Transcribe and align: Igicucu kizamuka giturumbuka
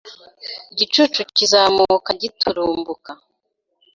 Igicucu 0.73 1.21
kizamuka 1.35 2.09
giturumbuka 2.21 3.11